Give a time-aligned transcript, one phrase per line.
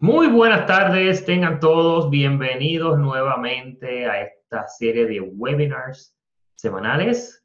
[0.00, 6.16] Muy buenas tardes, tengan todos bienvenidos nuevamente a esta serie de webinars
[6.54, 7.44] semanales,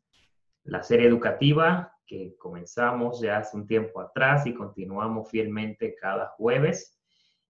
[0.64, 6.96] la serie educativa que comenzamos ya hace un tiempo atrás y continuamos fielmente cada jueves.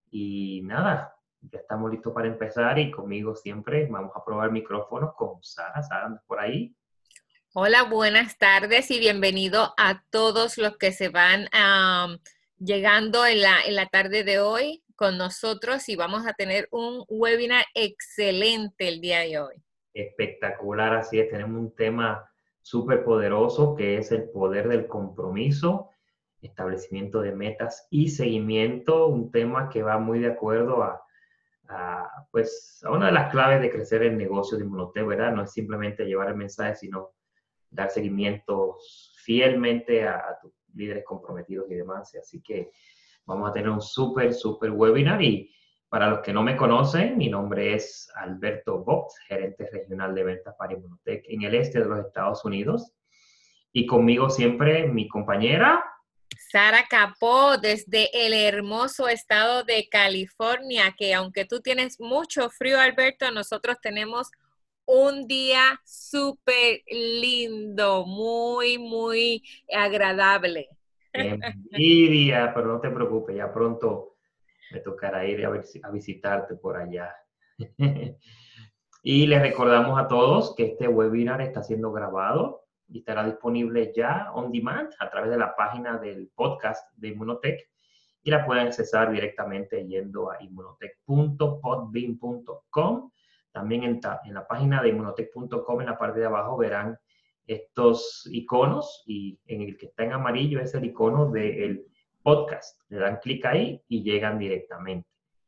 [0.09, 5.43] Y nada, ya estamos listos para empezar y conmigo siempre vamos a probar micrófonos con
[5.43, 5.83] Sara.
[5.83, 6.73] Sara, por ahí.
[7.53, 11.49] Hola, buenas tardes y bienvenido a todos los que se van
[12.57, 17.03] llegando en la, en la tarde de hoy con nosotros y vamos a tener un
[17.09, 19.55] webinar excelente el día de hoy.
[19.93, 21.29] Espectacular, así es.
[21.29, 22.23] Tenemos un tema
[22.61, 25.89] súper poderoso que es el poder del compromiso,
[26.41, 31.01] establecimiento de metas y seguimiento, un tema que va muy de acuerdo a,
[32.31, 35.33] pues, a una de las claves de crecer el negocio de Inmunotech, ¿verdad?
[35.33, 37.09] No es simplemente llevar el mensaje, sino
[37.69, 38.77] dar seguimiento
[39.17, 42.15] fielmente a, a tus líderes comprometidos y demás.
[42.15, 42.71] Así que
[43.25, 45.53] Vamos a tener un súper, súper webinar y
[45.93, 50.55] para los que no me conocen, mi nombre es Alberto Box, gerente regional de ventas
[50.57, 52.93] para en el este de los Estados Unidos.
[53.71, 55.83] Y conmigo siempre mi compañera.
[56.51, 63.29] Sara Capó, desde el hermoso estado de California, que aunque tú tienes mucho frío, Alberto,
[63.29, 64.31] nosotros tenemos
[64.85, 70.69] un día súper lindo, muy, muy agradable.
[71.13, 74.15] Envidia, pero no te preocupes, ya pronto
[74.71, 75.51] me tocará ir a,
[75.91, 77.13] visitarte por allá.
[79.03, 84.31] y les recordamos a todos que este webinar está siendo grabado y estará disponible ya
[84.33, 87.69] on demand a través de la página del podcast de Inmunotech
[88.23, 93.11] y la pueden accesar directamente yendo a inmunotech.podbean.com.
[93.51, 96.97] También en, en la página de inmunotech.com en la parte de abajo verán
[97.47, 101.85] estos iconos y en el que está en amarillo es el icono del
[102.21, 102.79] podcast.
[102.89, 105.07] Le dan clic ahí y llegan directamente.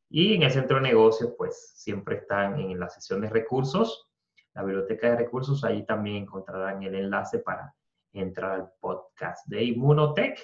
[0.10, 4.10] Y en el centro de negocios, pues siempre están en la sesión de recursos,
[4.54, 7.74] la biblioteca de recursos, ahí también encontrarán el enlace para
[8.14, 10.40] entrar al podcast de Inmunotech.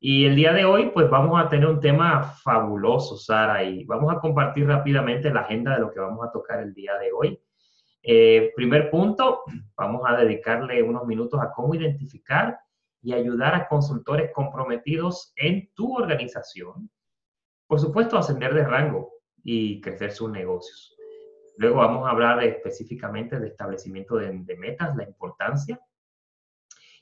[0.00, 4.14] Y el día de hoy, pues vamos a tener un tema fabuloso, Sara, y vamos
[4.14, 7.38] a compartir rápidamente la agenda de lo que vamos a tocar el día de hoy.
[8.06, 9.44] Eh, primer punto,
[9.74, 12.58] vamos a dedicarle unos minutos a cómo identificar
[13.00, 16.90] y ayudar a consultores comprometidos en tu organización.
[17.66, 19.10] Por supuesto, ascender de rango
[19.42, 20.94] y crecer sus negocios.
[21.56, 25.80] Luego vamos a hablar específicamente de establecimiento de, de metas, la importancia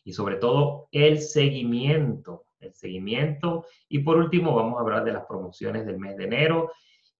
[0.04, 3.66] y sobre todo el seguimiento, el seguimiento.
[3.88, 6.70] Y por último, vamos a hablar de las promociones del mes de enero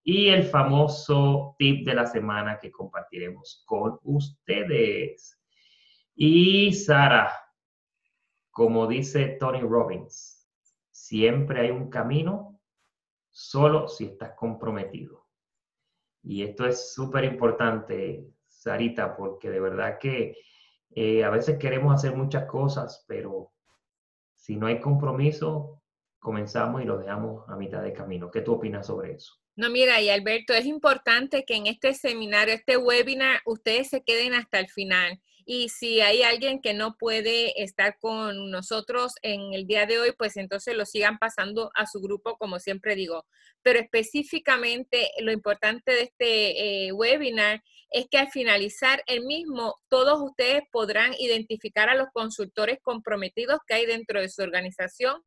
[0.05, 5.39] y el famoso tip de la semana que compartiremos con ustedes.
[6.15, 7.33] Y Sara,
[8.51, 10.49] como dice Tony Robbins,
[10.91, 12.61] siempre hay un camino
[13.31, 15.27] solo si estás comprometido.
[16.23, 20.37] Y esto es súper importante, Sarita, porque de verdad que
[20.95, 23.53] eh, a veces queremos hacer muchas cosas, pero
[24.35, 25.81] si no hay compromiso,
[26.19, 28.31] comenzamos y lo dejamos a mitad de camino.
[28.31, 29.42] ¿Qué tú opinas sobre eso?
[29.55, 34.33] No, mira, y Alberto, es importante que en este seminario, este webinar, ustedes se queden
[34.33, 35.21] hasta el final.
[35.45, 40.13] Y si hay alguien que no puede estar con nosotros en el día de hoy,
[40.17, 43.27] pues entonces lo sigan pasando a su grupo, como siempre digo.
[43.63, 50.21] Pero específicamente lo importante de este eh, webinar es que al finalizar el mismo, todos
[50.23, 55.23] ustedes podrán identificar a los consultores comprometidos que hay dentro de su organización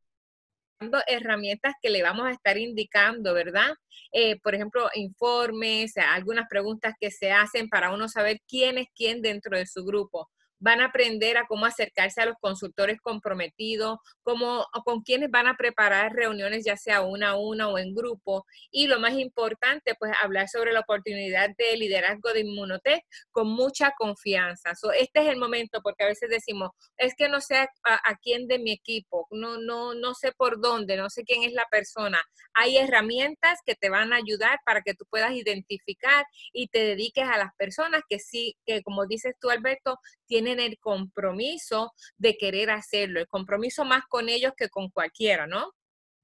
[1.06, 3.74] herramientas que le vamos a estar indicando, ¿verdad?
[4.12, 9.22] Eh, por ejemplo, informes, algunas preguntas que se hacen para uno saber quién es quién
[9.22, 10.28] dentro de su grupo
[10.58, 15.56] van a aprender a cómo acercarse a los consultores comprometidos, cómo, con quienes van a
[15.56, 18.46] preparar reuniones, ya sea una a una o en grupo.
[18.70, 23.92] Y lo más importante, pues hablar sobre la oportunidad de liderazgo de Inmunotech con mucha
[23.96, 24.72] confianza.
[24.98, 28.46] este es el momento, porque a veces decimos, es que no sé a, a, quién
[28.48, 32.20] de mi equipo, no, no, no sé por dónde, no sé quién es la persona.
[32.54, 37.24] Hay herramientas que te van a ayudar para que tú puedas identificar y te dediques
[37.28, 42.70] a las personas que sí, que como dices tú, Alberto, tienen el compromiso de querer
[42.70, 45.72] hacerlo, el compromiso más con ellos que con cualquiera, ¿no?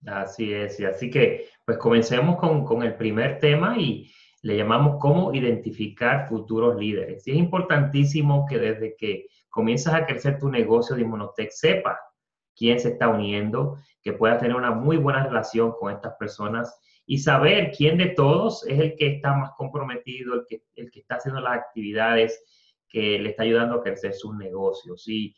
[0.07, 4.97] Así es, y así que pues comencemos con, con el primer tema y le llamamos
[5.01, 7.27] cómo identificar futuros líderes.
[7.27, 11.99] Y es importantísimo que desde que comienzas a crecer tu negocio de Inmunotech sepa
[12.57, 16.77] quién se está uniendo, que puedas tener una muy buena relación con estas personas
[17.07, 21.01] y saber quién de todos es el que está más comprometido, el que, el que
[21.01, 22.43] está haciendo las actividades,
[22.93, 25.09] que le está ayudando a crecer sus negocios.
[25.09, 25.35] Y,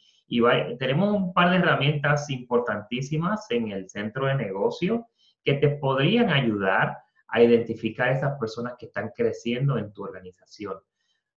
[0.79, 5.06] tenemos un par de herramientas importantísimas en el centro de negocio
[5.45, 6.97] que te podrían ayudar
[7.29, 10.79] a identificar esas personas que están creciendo en tu organización.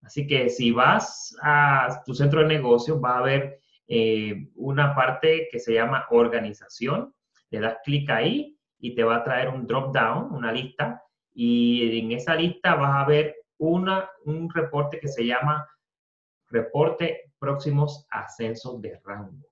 [0.02, 5.48] Así que si vas a tu centro de negocios, va a haber eh, una parte
[5.52, 7.14] que se llama organización.
[7.52, 11.04] Le das clic ahí y te va a traer un drop down, una lista.
[11.34, 15.68] Y en esa lista vas a ver una, un reporte que se llama
[16.50, 19.46] reporte próximos ascensos de rango.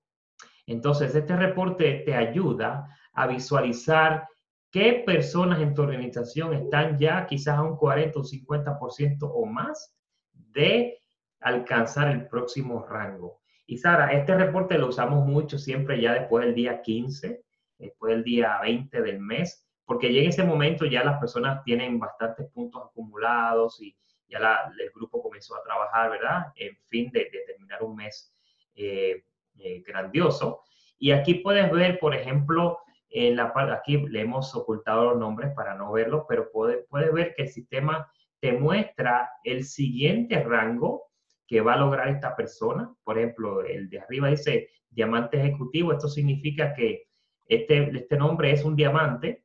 [0.66, 4.26] Entonces, este reporte te ayuda a visualizar
[4.70, 9.96] qué personas en tu organización están ya quizás a un 40 o 50% o más
[10.32, 11.00] de
[11.40, 13.40] alcanzar el próximo rango.
[13.66, 17.42] Y Sara, este reporte lo usamos mucho siempre ya después del día 15,
[17.78, 21.98] después del día 20 del mes, porque ya en ese momento ya las personas tienen
[21.98, 23.96] bastantes puntos acumulados y
[24.28, 24.38] ya
[24.78, 26.52] el grupo comenzó a trabajar, ¿verdad?
[26.56, 28.34] En fin de, terminar un mes
[28.74, 29.24] eh,
[29.58, 30.62] eh, grandioso.
[30.98, 32.78] Y aquí puedes ver, por ejemplo,
[33.10, 37.34] en la aquí le hemos ocultado los nombres para no verlos, pero puedes, puedes ver
[37.34, 41.04] que el sistema te muestra el siguiente rango
[41.46, 42.92] que va a lograr esta persona.
[43.04, 45.92] Por ejemplo, el de arriba dice diamante ejecutivo.
[45.92, 47.04] Esto significa que
[47.46, 49.44] este, este nombre es un diamante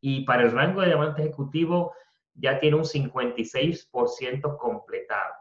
[0.00, 1.92] y para el rango de diamante ejecutivo
[2.38, 5.34] ya tiene un 56% completado.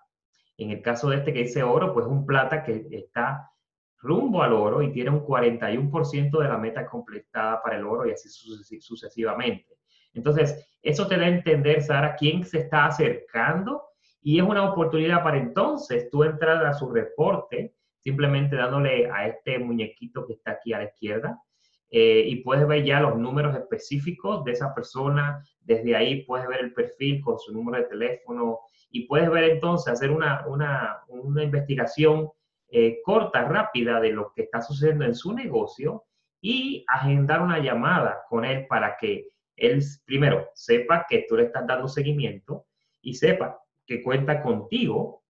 [0.57, 3.51] En el caso de este que dice oro, pues un plata que está
[3.99, 8.11] rumbo al oro y tiene un 41% de la meta completada para el oro y
[8.11, 9.77] así sucesivamente.
[10.13, 13.83] Entonces, eso te da a entender, Sara, quién se está acercando
[14.21, 19.59] y es una oportunidad para entonces tú entrar a su reporte, simplemente dándole a este
[19.59, 21.41] muñequito que está aquí a la izquierda,
[21.89, 25.43] eh, y puedes ver ya los números específicos de esa persona.
[25.61, 29.93] Desde ahí puedes ver el perfil con su número de teléfono y puedes ver entonces,
[29.93, 32.29] hacer una, una, una investigación
[32.69, 36.03] eh, corta, rápida de lo que está sucediendo en su negocio
[36.41, 41.65] y agendar una llamada con él para que él primero sepa que tú le estás
[41.65, 42.65] dando seguimiento
[43.01, 45.23] y sepa que cuenta contigo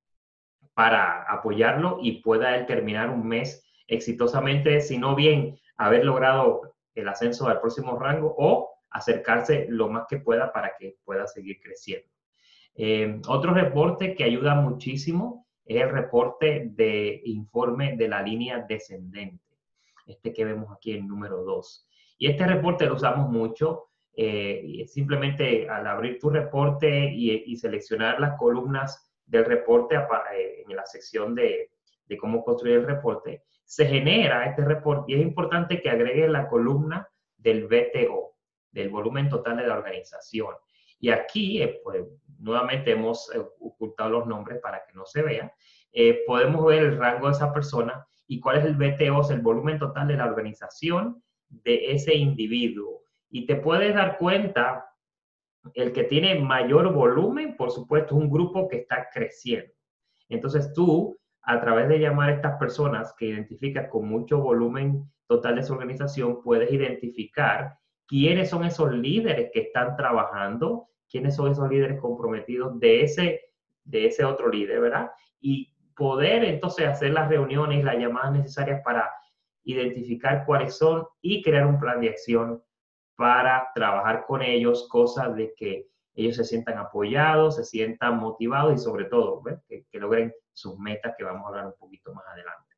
[0.73, 7.07] para apoyarlo y pueda él terminar un mes exitosamente, si no bien haber logrado el
[7.07, 12.07] ascenso al próximo rango o acercarse lo más que pueda para que pueda seguir creciendo.
[12.75, 19.43] Eh, otro reporte que ayuda muchísimo es el reporte de informe de la línea descendente,
[20.05, 21.87] este que vemos aquí en número 2.
[22.19, 28.37] Y este reporte lo usamos mucho, eh, simplemente al abrir tu reporte y, seleccionar las
[28.37, 31.71] columnas del reporte eh, en la sección de,
[32.05, 36.47] de cómo construir el reporte, se genera este reporte y es importante que agregue la
[36.47, 37.05] columna
[37.35, 38.37] del BTO,
[38.71, 40.55] del volumen total de la organización.
[40.99, 42.05] Y aquí, eh, pues,
[42.39, 45.51] nuevamente hemos eh, ocultado los nombres para que no se vean.
[45.91, 49.41] Eh, podemos ver el rango de esa persona y cuál es el BTO, es el
[49.41, 53.03] volumen total de la organización de ese individuo.
[53.29, 54.85] Y te puedes dar cuenta,
[55.73, 59.73] el que tiene mayor volumen, por supuesto, es un grupo que está creciendo.
[60.29, 61.17] Entonces tú
[61.47, 65.73] a través de llamar a estas personas que identificas con mucho volumen total de su
[65.73, 72.77] organización, puedes identificar quiénes son esos líderes que están trabajando, quiénes son esos líderes comprometidos
[72.81, 73.41] de ese,
[73.85, 75.09] de ese otro líder, ¿verdad?
[75.39, 79.09] Y poder entonces hacer las reuniones las llamadas necesarias para
[79.63, 82.61] identificar cuáles son y crear un plan de acción
[83.15, 88.77] para trabajar con ellos, cosas de que ellos se sientan apoyados, se sientan motivados y
[88.83, 92.75] sobre todo que, logren sus metas que vamos a hablar un poquito más adelante.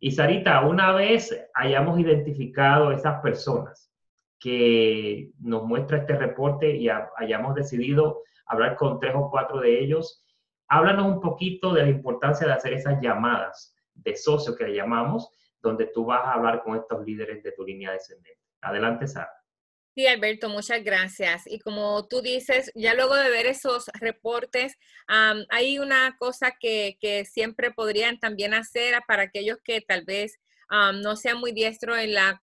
[0.00, 3.92] Y Sarita, una vez hayamos identificado esas personas
[4.40, 10.24] que nos muestra este reporte y hayamos decidido hablar con tres o cuatro de ellos,
[10.66, 15.30] háblanos un poquito de la importancia de hacer esas llamadas de socio que le llamamos,
[15.60, 18.40] donde tú vas a hablar con estos líderes de tu línea descendente.
[18.60, 19.41] Adelante, Sara.
[19.94, 21.42] Sí, Alberto, muchas gracias.
[21.46, 24.74] Y como tú dices, ya luego de ver esos reportes,
[25.06, 26.96] hay una cosa que,
[27.30, 30.38] siempre podrían también hacer para aquellos que tal vez
[31.02, 32.42] no sean muy diestros en la...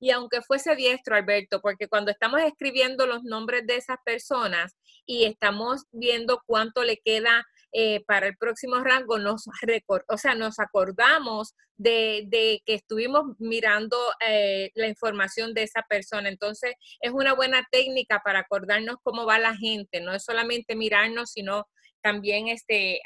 [0.00, 5.24] Y aunque fuese diestro, Alberto, porque cuando estamos escribiendo los nombres de esas personas y
[5.24, 9.44] estamos viendo cuánto le queda eh, para el próximo rango nos,
[10.08, 13.96] o sea, nos acordamos de, que estuvimos mirando
[14.26, 16.28] eh, la información de esa persona.
[16.28, 20.00] Entonces, es una buena técnica para acordarnos cómo va la gente.
[20.00, 21.66] No es solamente mirarnos, sino
[22.02, 23.00] también este,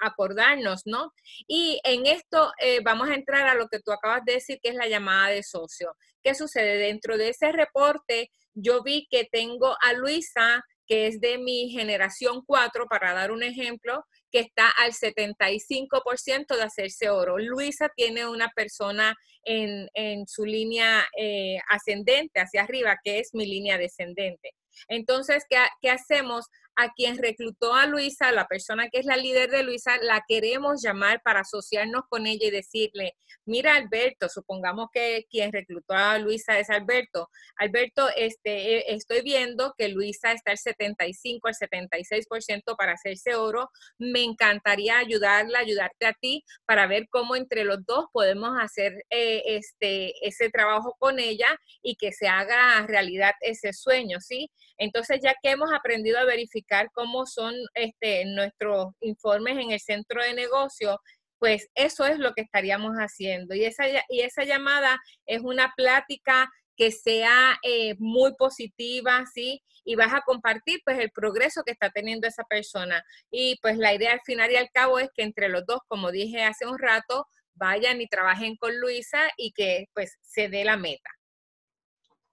[0.00, 1.12] acordarnos, ¿no?
[1.46, 4.70] Y en esto eh, vamos a entrar a lo que tú acabas de decir, que
[4.70, 5.94] es la llamada de socio.
[6.22, 6.78] ¿Qué sucede?
[6.78, 12.42] Dentro de ese reporte, yo vi que tengo a Luisa que es de mi generación
[12.46, 17.38] 4, para dar un ejemplo, que está al 75% de hacerse oro.
[17.38, 19.88] Luisa tiene una persona en,
[20.26, 24.50] su línea eh, ascendente hacia arriba, que es mi línea descendente.
[24.86, 26.44] Entonces, ¿qué, ¿qué, hacemos?
[26.76, 30.82] A quien reclutó a Luisa, la persona que es la líder de Luisa, la queremos
[30.82, 36.58] llamar para asociarnos con ella y decirle, mira Alberto, supongamos que quien reclutó a Luisa
[36.58, 37.28] es Alberto.
[37.56, 43.70] Alberto, este, eh, estoy viendo que Luisa está al 75, al 76% para hacerse oro.
[43.98, 49.42] Me encantaría ayudarla, ayudarte a ti para ver cómo entre los dos podemos hacer eh,
[49.46, 51.48] este, ese trabajo con ella
[51.82, 54.50] y que se haga realidad ese sueño, ¿sí?
[54.78, 60.22] Entonces, ya que hemos aprendido a verificar cómo son este, nuestros informes en el centro
[60.22, 61.00] de negocio,
[61.38, 63.54] pues eso es lo que estaríamos haciendo.
[63.54, 69.60] Y esa, y esa llamada es una plática que sea eh, muy positiva, ¿sí?
[69.84, 73.04] Y vas a compartir pues el progreso que está teniendo esa persona.
[73.30, 76.10] Y pues la idea al final y al cabo es que entre los dos, como
[76.10, 80.76] dije hace un rato, vayan y trabajen con Luisa y que pues se dé la
[80.76, 81.10] meta.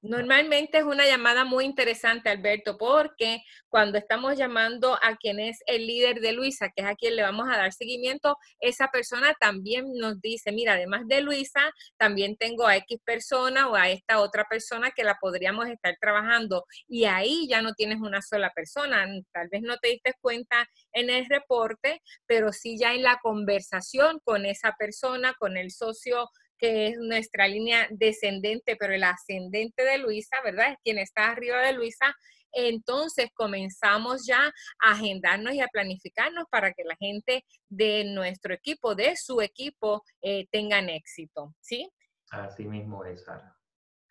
[0.02, 5.88] Normalmente es una llamada muy interesante, Alberto, porque cuando estamos llamando a quien es el
[5.88, 9.92] líder de Luisa, que es a quien le vamos a dar seguimiento, esa persona también
[9.96, 14.46] nos dice, mira, además de Luisa, también tengo a X persona o a esta otra
[14.50, 16.64] persona que la podríamos estar trabajando.
[16.88, 19.06] Y ahí ya no tienes una sola persona.
[19.34, 24.22] Tal vez no te diste cuenta en el reporte, pero sí ya en la conversación
[24.24, 26.30] con esa persona, con el socio
[26.60, 30.74] que es nuestra línea descendente, pero el ascendente de Luisa, ¿verdad?
[30.74, 32.14] Es quien está arriba de Luisa.
[32.52, 34.52] Entonces comenzamos ya
[34.84, 40.04] a agendarnos y a planificarnos para que la gente de nuestro equipo, de su equipo,
[40.22, 41.90] eh, tengan éxito, ¿sí?
[42.32, 43.56] Así mismo es, Sara.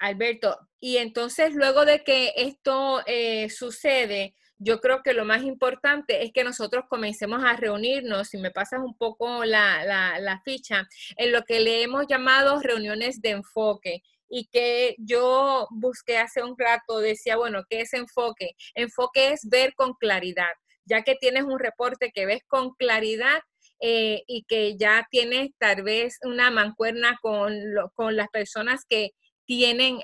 [0.01, 6.25] Alberto, y entonces luego de que esto eh, sucede, yo creo que lo más importante
[6.25, 11.43] es que nosotros comencemos a reunirnos, si me pasas un poco la, ficha, en lo
[11.45, 17.37] que le hemos llamado reuniones de enfoque y que yo busqué hace un rato, decía,
[17.37, 18.51] bueno, ¿qué es enfoque?
[18.75, 20.53] Enfoque es ver con claridad,
[20.85, 23.41] ya que tienes un reporte que ves con claridad.
[23.81, 27.55] Eh, y que ya tienes tal vez una mancuerna con,
[27.95, 29.13] con las personas que
[29.49, 30.01] tienen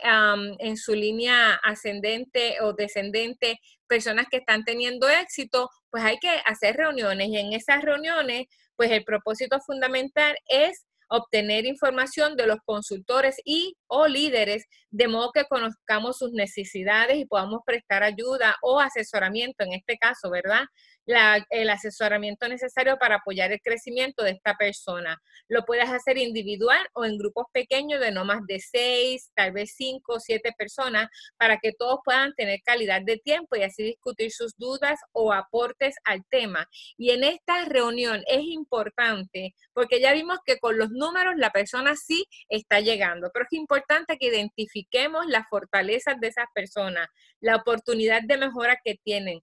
[0.59, 6.77] en su línea ascendente o descendente personas que están teniendo éxito, pues hay que hacer
[6.77, 13.37] reuniones y en esas reuniones, pues el propósito fundamental es obtener información de los consultores
[13.45, 19.63] y o líderes, de modo que conozcamos sus necesidades y podamos prestar ayuda o asesoramiento,
[19.63, 20.65] en este caso, ¿verdad?
[21.07, 25.21] El asesoramiento necesario para apoyar el crecimiento de esta persona.
[25.49, 29.75] Lo puedes hacer individual o en grupos pequeños de no más de seis, tal vez
[29.77, 34.33] cinco o siete personas, para que todos puedan tener calidad de tiempo y así discutir
[34.33, 36.69] sus dudas o aportes al tema.
[36.97, 41.97] Y en esta reunión es importante, porque ya vimos que con los números la persona
[41.97, 47.09] sí está llegando, pero es importante que identifiquemos las fortalezas de esas personas,
[47.41, 49.41] la oportunidad de mejora que tienen,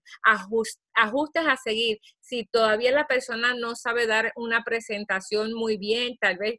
[0.94, 1.98] ajustes a seguir.
[2.20, 6.58] Si todavía la persona no sabe dar una presentación muy bien, tal vez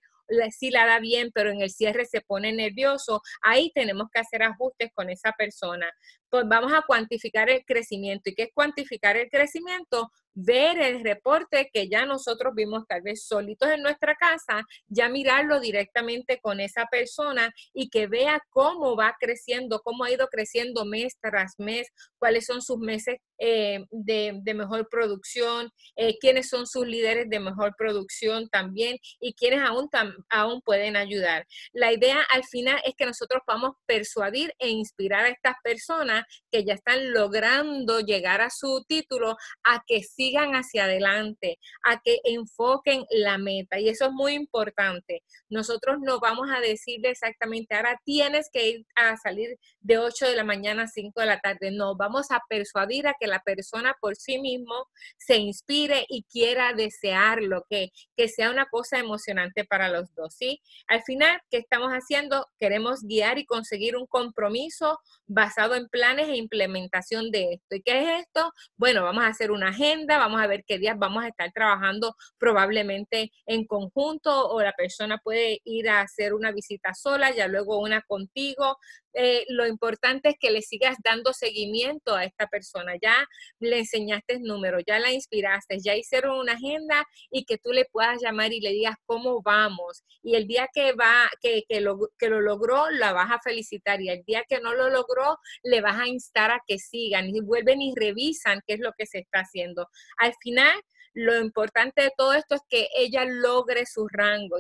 [0.58, 4.44] sí la da bien, pero en el cierre se pone nervioso, ahí tenemos que hacer
[4.44, 5.92] ajustes con esa persona.
[6.34, 8.28] Pues vamos a cuantificar el crecimiento.
[8.28, 10.10] ¿Y qué es cuantificar el crecimiento?
[10.34, 15.60] ver el reporte que ya nosotros vimos tal vez solitos en nuestra casa, ya mirarlo
[15.60, 21.18] directamente con esa persona y que vea cómo va creciendo, cómo ha ido creciendo mes
[21.22, 21.88] tras mes,
[22.18, 27.76] cuáles son sus meses eh, de, mejor producción, eh, quiénes son sus líderes de mejor
[27.78, 29.90] producción también y quiénes aún,
[30.30, 31.46] aún pueden ayudar.
[31.74, 36.64] La idea al final es que nosotros podamos persuadir e inspirar a estas personas que
[36.64, 43.06] ya están logrando llegar a su título a que sigan hacia adelante, a que enfoquen
[43.10, 43.80] la meta.
[43.80, 45.24] Y eso es muy importante.
[45.50, 50.36] Nosotros no vamos a decirle exactamente, ahora tienes que ir a salir de 8 de
[50.36, 51.72] la mañana a 5 de la tarde.
[51.72, 54.88] No, vamos a persuadir a que la persona por sí mismo
[55.18, 60.34] se inspire y quiera desearlo, que, que sea una cosa emocionante para los dos.
[60.36, 60.62] ¿sí?
[60.88, 62.48] Al final, ¿qué estamos haciendo?
[62.60, 65.88] Queremos guiar y conseguir un compromiso basado en
[66.20, 67.76] e implementación de esto.
[67.76, 68.52] ¿Y qué es esto?
[68.78, 72.16] Bueno, vamos a hacer una agenda vamos a ver qué días vamos a estar trabajando
[72.38, 77.80] probablemente en conjunto o la persona puede ir a hacer una visita sola, ya luego
[77.80, 78.78] una contigo.
[79.14, 82.94] Eh, lo importante es que le sigas dando seguimiento a esta persona.
[83.02, 83.16] Ya
[83.60, 88.22] le enseñaste números, ya la inspiraste, ya hicieron una agenda y que tú le puedas
[88.22, 90.04] llamar y le digas cómo vamos.
[90.22, 94.02] Y el día que va, que, que, lo, que lo logró, la vas a felicitar.
[94.02, 97.42] Y el día que no lo logró, le vas a instar a que sigan y
[97.42, 99.88] vuelven y revisan qué es lo que se está haciendo.
[100.18, 100.82] Al final,
[101.14, 104.58] Lo importante de todo esto es que ella logre su rango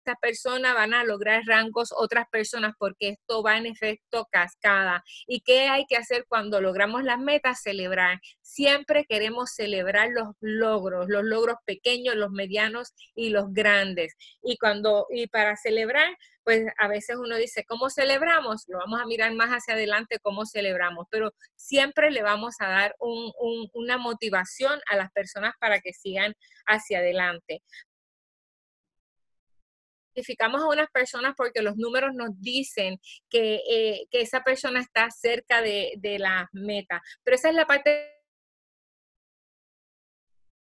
[0.00, 5.04] esta persona van a lograr rangos otras personas porque esto va en efecto cascada.
[5.26, 7.60] ¿Y qué hay que hacer cuando logramos las metas?
[7.62, 8.18] Celebrar.
[8.40, 14.14] Siempre queremos celebrar los logros, los logros pequeños, los medianos y los grandes.
[14.42, 18.64] Y cuando y para celebrar, pues a veces uno dice, ¿cómo celebramos?
[18.68, 22.96] Lo vamos a mirar más hacia adelante cómo celebramos, pero siempre le vamos a dar
[22.98, 26.34] una motivación a las personas para que sigan
[26.66, 27.62] hacia adelante
[30.14, 32.98] identificamos a unas personas porque los números nos dicen
[33.28, 37.00] que, eh, esa persona está cerca de, de la meta.
[37.24, 38.19] Pero esa es la parte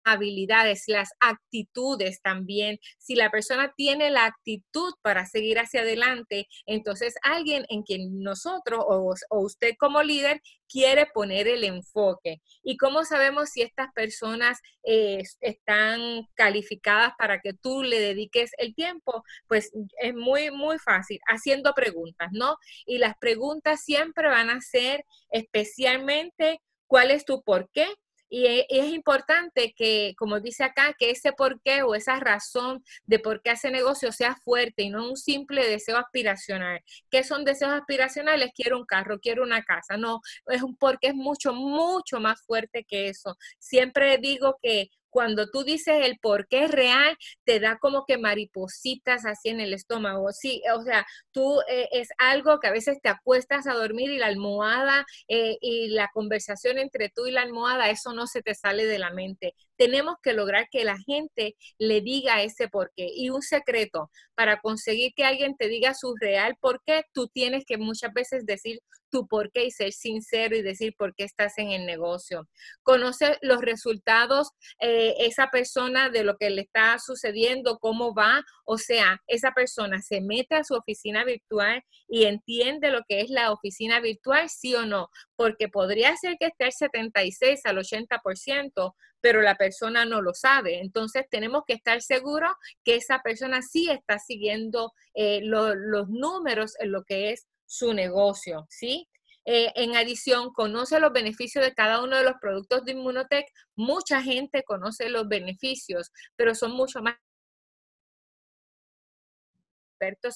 [0.04, 2.78] habilidades, las actitudes también.
[2.98, 8.84] Si la persona tiene la actitud para seguir hacia adelante, entonces alguien en quien nosotros
[8.86, 12.40] o, usted como líder quiere poner el enfoque.
[12.62, 18.74] ¿Y cómo sabemos si estas personas eh, están calificadas para que tú le dediques el
[18.74, 19.22] tiempo?
[19.48, 22.56] Pues es muy, muy fácil, haciendo preguntas, ¿no?
[22.86, 27.86] Y las preguntas siempre van a ser especialmente cuál es tu por qué,
[28.32, 33.18] e, y es, importante que, como dice acá, que ese porqué o esa razón de
[33.18, 36.80] por qué hace negocio sea fuerte y no un simple deseo aspiracional.
[37.10, 38.50] ¿Qué son deseos aspiracionales?
[38.54, 39.96] Quiero un carro, quiero una casa.
[39.96, 43.36] No, es un porqué es mucho, mucho más fuerte que eso.
[43.58, 49.26] Siempre digo que cuando tú dices el por qué real, te da como que maripositas
[49.26, 50.32] así en el estómago.
[50.32, 54.18] Sí, o sea, tú eh, es algo que a veces te acuestas a dormir y
[54.18, 58.54] la almohada eh, y la conversación entre tú y la almohada, eso no se te
[58.54, 59.54] sale de la mente.
[59.76, 63.08] Tenemos que lograr que la gente le diga ese por qué.
[63.14, 67.64] Y un secreto, para conseguir que alguien te diga su real por qué, tú tienes
[67.66, 68.80] que muchas veces decir
[69.12, 72.48] tu por qué y ser sincero y decir por qué estás en el negocio.
[72.82, 74.50] Conoce los resultados,
[74.80, 78.42] eh, esa persona de lo que le está sucediendo, cómo va.
[78.64, 83.30] O sea, esa persona se mete a su oficina virtual y entiende lo que es
[83.30, 88.94] la oficina virtual, sí o no, porque podría ser que esté al 76, al 80%,
[89.20, 90.80] pero la persona no lo sabe.
[90.80, 92.52] Entonces tenemos que estar seguros
[92.84, 98.66] que esa persona sí está siguiendo eh, los números en lo que es su negocio,
[98.68, 99.08] ¿sí?
[99.46, 103.46] Eh, en adición, conoce los beneficios de cada uno de los productos de Inmunotech.
[103.76, 107.16] Mucha gente conoce los beneficios, pero son mucho más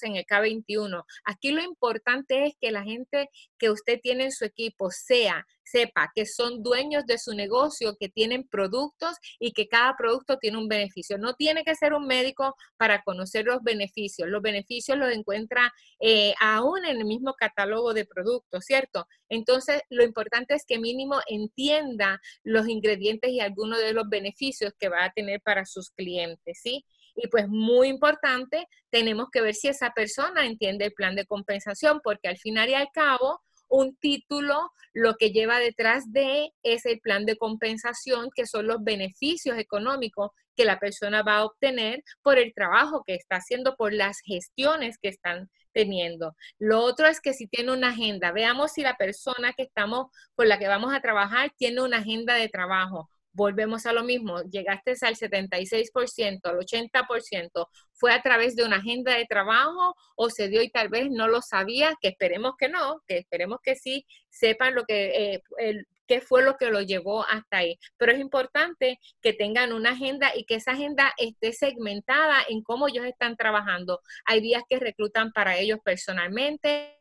[0.02, 1.04] en el K21.
[1.24, 6.12] Aquí lo importante es que la gente que usted tiene en su equipo sea sepa
[6.14, 10.68] que son dueños de su negocio, que tienen productos y que cada producto tiene un
[10.68, 11.18] beneficio.
[11.18, 14.28] No tiene que ser un médico para conocer los beneficios.
[14.28, 19.06] Los beneficios los encuentra eh, aún en el mismo catálogo de productos, ¿cierto?
[19.28, 24.88] Entonces, lo importante es que mínimo entienda los ingredientes y algunos de los beneficios que
[24.88, 26.84] va a tener para sus clientes, ¿sí?
[27.16, 32.00] Y pues muy importante, tenemos que ver si esa persona entiende el plan de compensación,
[32.04, 37.00] porque al final y al cabo, un título lo que lleva detrás de es el
[37.00, 42.38] plan de compensación, que son los beneficios económicos que la persona va a obtener por
[42.38, 46.34] el trabajo que está haciendo, por las gestiones que están teniendo.
[46.58, 50.48] Lo otro es que si tiene una agenda, veamos si la persona que estamos con
[50.48, 54.94] la que vamos a trabajar tiene una agenda de trabajo volvemos a lo mismo, llegaste
[55.02, 60.62] al 76%, al 80%, fue a través de una agenda de trabajo o se dio
[60.62, 64.74] y tal vez no lo sabía, que esperemos que no, que esperemos que sí sepan
[64.74, 67.78] lo que, eh, qué fue lo que lo llevó hasta ahí.
[67.98, 72.88] Pero es importante que tengan una agenda y que esa agenda esté segmentada en cómo
[72.88, 74.00] ellos están trabajando.
[74.24, 76.95] Hay días que reclutan para ellos personalmente,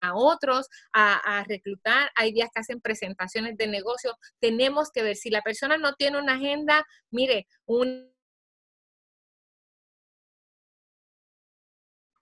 [0.00, 5.30] a otros a, reclutar, hay días que hacen presentaciones de negocio, tenemos que ver si
[5.30, 8.10] la persona no tiene una agenda, mire, un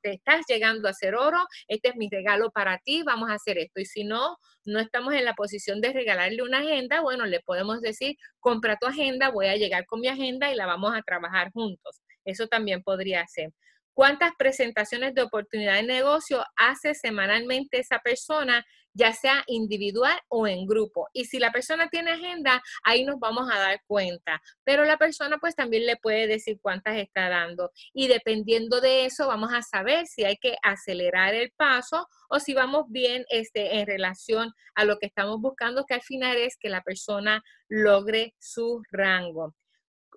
[0.03, 3.59] te estás llegando a hacer oro, este es mi regalo para ti, vamos a hacer
[3.59, 3.81] esto.
[3.81, 7.81] Y si no, no estamos en la posición de regalarle una agenda, bueno, le podemos
[7.81, 11.51] decir, compra tu agenda, voy a llegar con mi agenda y la vamos a trabajar
[11.53, 12.01] juntos.
[12.25, 13.53] Eso también podría ser
[13.99, 20.67] cuántas presentaciones de oportunidad de negocio hace semanalmente esa persona, ya sea individual o en
[20.67, 21.09] grupo.
[21.13, 24.41] Y si la persona tiene agenda, ahí nos vamos a dar cuenta.
[24.63, 27.73] Pero la persona pues también le puede decir cuántas está dando.
[27.93, 32.55] Y dependiendo de eso, vamos a saber si hay que acelerar el paso o si
[32.55, 36.69] vamos bien este, en relación a lo que estamos buscando, que al final es que
[36.69, 39.57] la persona logre su rango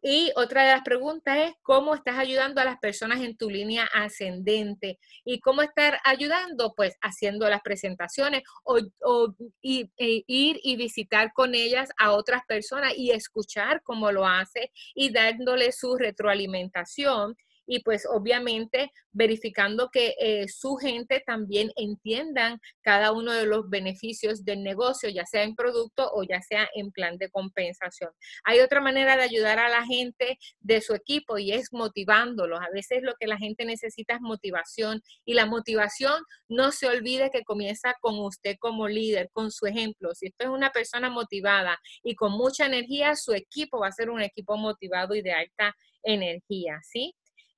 [0.02, 3.88] Y otra de las preguntas es cómo estás ayudando a las personas en tu línea
[3.94, 8.80] ascendente y cómo estar ayudando, pues haciendo las presentaciones o,
[9.62, 9.90] e
[10.28, 15.72] ir y visitar con ellas a otras personas y escuchar cómo lo hace y dándole
[15.72, 23.46] su retroalimentación y pues obviamente verificando que eh, su gente también entiendan cada uno de
[23.46, 28.12] los beneficios del negocio, ya sea en producto o ya sea en plan de compensación.
[28.44, 32.60] Hay otra manera de ayudar a la gente de su equipo y es motivándolos.
[32.60, 37.30] A veces lo que la gente necesita es motivación y la motivación no se olvide
[37.32, 40.14] que comienza con usted como líder, con su ejemplo.
[40.16, 44.10] Si usted es una persona motivada y con mucha energía, su equipo va a ser
[44.10, 47.14] un equipo motivado y de alta energía, ¿sí?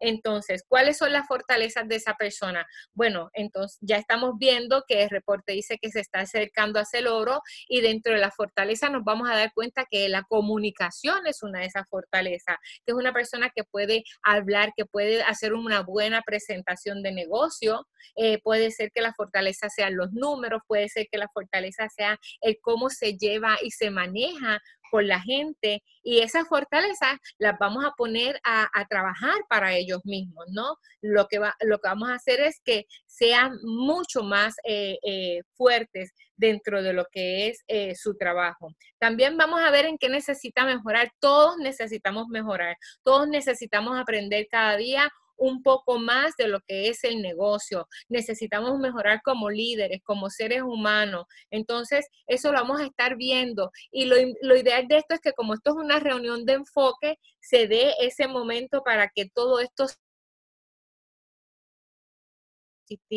[0.06, 2.68] Entonces, ¿cuáles son las fortalezas de esa persona?
[2.94, 7.08] Bueno, entonces ya estamos viendo que el reporte dice que se está acercando hacia el
[7.08, 11.42] oro y dentro de la fortaleza nos vamos a dar cuenta que la comunicación es
[11.42, 15.82] una de esas fortalezas, que es una persona que puede hablar, que puede hacer una
[15.82, 17.88] buena presentación de negocio,
[18.18, 22.20] eh, puede ser que la fortaleza sean los números, puede ser que la fortaleza sea
[22.42, 24.60] el cómo se lleva y se maneja
[24.94, 30.46] con la gente y esa fortaleza las vamos a poner a, trabajar para ellos mismos,
[30.52, 30.78] ¿no?
[31.02, 35.42] Lo que, va, lo que vamos a hacer es que sean mucho más eh, eh,
[35.56, 38.68] fuertes dentro de lo que es eh, su trabajo.
[39.00, 41.12] También vamos a ver en qué necesita mejorar.
[41.20, 47.04] Todos necesitamos mejorar, todos necesitamos aprender cada día un poco más de lo que es
[47.04, 47.88] el negocio.
[48.10, 51.26] Necesitamos mejorar como líderes, como seres humanos.
[51.52, 53.72] Entonces, eso lo vamos a estar viendo.
[53.91, 57.19] Y lo, lo, ideal de esto es que como esto es una reunión de enfoque,
[57.39, 59.88] se dé ese momento para que todo esto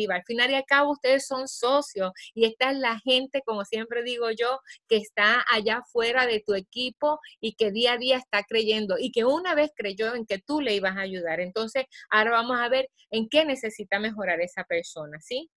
[0.09, 4.03] al final y al cabo, ustedes son socios y esta es la gente, como siempre
[4.03, 8.43] digo yo, que está allá fuera de tu equipo y que día a día está
[8.43, 11.39] creyendo y que una vez creyó en que tú le ibas a ayudar.
[11.39, 15.49] Entonces, ahora vamos a ver en qué necesita mejorar esa persona, ¿sí?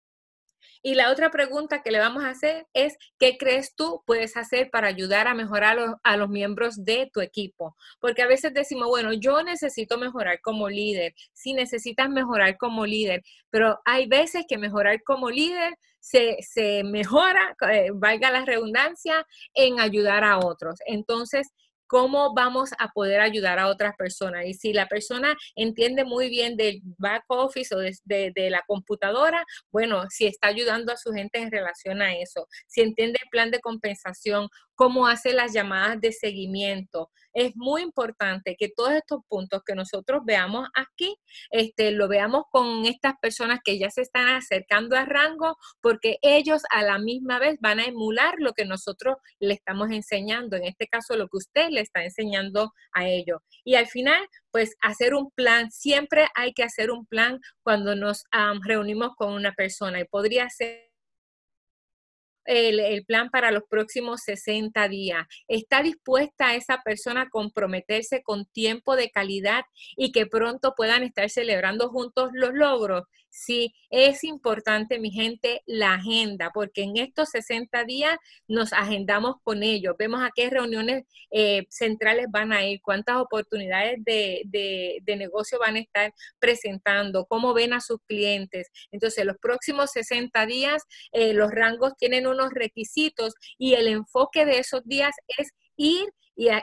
[0.83, 4.71] Y la otra pregunta que le vamos a hacer es, ¿qué crees tú puedes hacer
[4.71, 7.77] para ayudar a mejorar a los, miembros de tu equipo?
[8.01, 13.23] Porque a veces decimos, bueno, yo necesito mejorar como líder, si necesitas mejorar como líder,
[13.51, 19.81] pero hay veces que mejorar como líder se, se mejora, eh, valga la redundancia, en
[19.81, 20.79] ayudar a otros.
[20.87, 21.49] Entonces,
[21.89, 24.47] cómo vamos a poder ayudar a otras personas.
[24.47, 30.05] Y si la persona entiende muy bien del back office o de, la computadora, bueno,
[30.11, 33.61] si está ayudando a su gente en relación a eso, si entiende el plan de
[33.61, 37.11] compensación, cómo hace las llamadas de seguimiento.
[37.39, 41.15] Es muy importante que todos estos puntos que nosotros veamos aquí,
[41.53, 46.63] este, lo veamos con estas personas que ya se están acercando a rango, porque ellos
[46.71, 50.89] a la misma vez van a emular lo que nosotros le estamos enseñando, en este
[50.89, 53.39] caso lo que usted le está enseñando a ellos.
[53.63, 58.25] Y al final, pues hacer un plan, siempre hay que hacer un plan cuando nos
[58.65, 60.88] reunimos con una persona y podría ser
[62.49, 65.27] el, plan para los próximos 60 días.
[65.47, 69.63] ¿Está dispuesta esa persona a comprometerse con tiempo de calidad
[69.97, 73.05] y que pronto puedan estar celebrando juntos los logros?
[73.31, 78.17] Sí, es importante, mi gente, la agenda, porque en estos 60 días
[78.49, 84.03] nos agendamos con ellos, vemos a qué reuniones eh, centrales van a ir, cuántas oportunidades
[84.05, 88.69] de, de, negocio van a estar presentando, cómo ven a sus clientes.
[88.93, 94.59] Entonces, los próximos 60 días, eh, los rangos tienen unos requisitos y el enfoque de
[94.59, 96.09] esos días es ir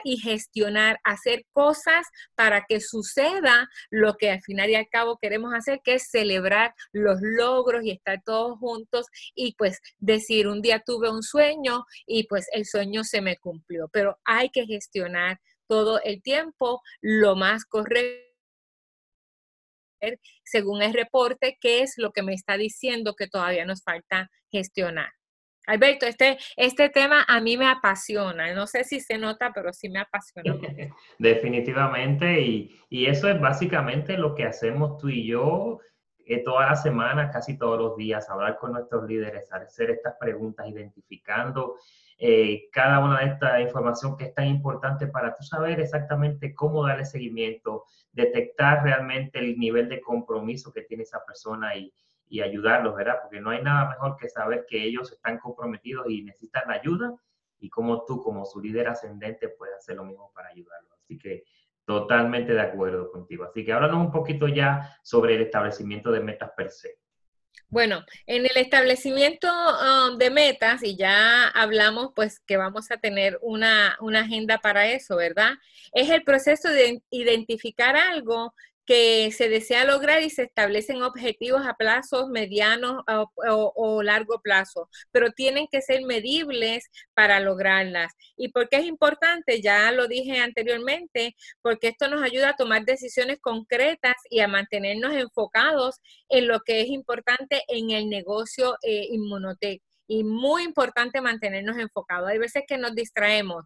[0.04, 5.52] y, gestionar, hacer cosas para que suceda lo que al final y al cabo queremos
[5.52, 10.82] hacer, que es celebrar los logros y estar todos juntos y pues decir, un día
[10.84, 16.00] tuve un sueño y pues el sueño se me cumplió, pero hay que gestionar todo
[16.02, 18.24] el tiempo lo más correcto
[20.44, 25.15] según el reporte, qué es lo que me está diciendo que todavía nos falta gestionar.
[25.66, 28.54] Alberto, este, este tema a mí me apasiona.
[28.54, 30.54] No sé si se nota, pero sí me apasiona.
[31.18, 35.80] Definitivamente, y, y, eso es básicamente lo que hacemos tú y yo
[36.28, 40.66] eh, todas las semanas, casi todos los días, hablar con nuestros líderes, hacer estas preguntas,
[40.68, 41.76] identificando
[42.18, 46.84] eh, cada una de esta información que es tan importante para tú saber exactamente cómo
[46.84, 51.92] darle seguimiento, detectar realmente el nivel de compromiso que tiene esa persona y,
[52.28, 53.18] y ayudarlos, ¿verdad?
[53.22, 57.14] Porque no hay nada mejor que saber que ellos están comprometidos y necesitan ayuda
[57.58, 60.92] y cómo tú, como su líder ascendente, puedes hacer lo mismo para ayudarlos.
[61.02, 61.44] Así que
[61.84, 63.44] totalmente de acuerdo contigo.
[63.44, 66.98] Así que háblanos un poquito ya sobre el establecimiento de metas per se.
[67.68, 73.38] Bueno, en el establecimiento um, de metas, y ya hablamos pues que vamos a tener
[73.42, 75.54] una, una agenda para eso, ¿verdad?
[75.92, 78.54] Es el proceso de identificar algo
[78.86, 85.32] que se desea lograr y se establecen objetivos a plazos medianos o, largo plazo, pero
[85.32, 88.12] tienen que ser medibles para lograrlas.
[88.36, 89.60] ¿Y por qué es importante?
[89.60, 95.14] Ya lo dije anteriormente, porque esto nos ayuda a tomar decisiones concretas y a mantenernos
[95.14, 101.76] enfocados en lo que es importante en el negocio eh, Inmunotech y muy importante mantenernos
[101.78, 102.28] enfocados.
[102.28, 103.64] Hay veces que nos distraemos,